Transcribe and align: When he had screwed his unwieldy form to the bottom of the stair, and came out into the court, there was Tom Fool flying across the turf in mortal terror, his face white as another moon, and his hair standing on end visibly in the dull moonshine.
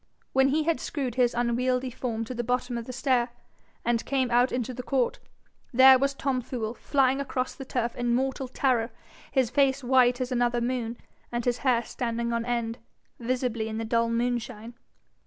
When 0.33 0.47
he 0.47 0.63
had 0.63 0.79
screwed 0.79 1.13
his 1.13 1.35
unwieldy 1.35 1.91
form 1.91 2.25
to 2.25 2.33
the 2.33 2.43
bottom 2.43 2.75
of 2.75 2.85
the 2.85 2.91
stair, 2.91 3.29
and 3.85 4.03
came 4.03 4.31
out 4.31 4.51
into 4.51 4.73
the 4.73 4.81
court, 4.81 5.19
there 5.71 5.99
was 5.99 6.15
Tom 6.15 6.41
Fool 6.41 6.73
flying 6.73 7.21
across 7.21 7.53
the 7.53 7.65
turf 7.65 7.95
in 7.95 8.15
mortal 8.15 8.47
terror, 8.47 8.89
his 9.31 9.51
face 9.51 9.83
white 9.83 10.19
as 10.19 10.31
another 10.31 10.59
moon, 10.59 10.97
and 11.31 11.45
his 11.45 11.59
hair 11.59 11.83
standing 11.83 12.33
on 12.33 12.45
end 12.45 12.79
visibly 13.19 13.67
in 13.67 13.77
the 13.77 13.85
dull 13.85 14.09
moonshine. 14.09 14.73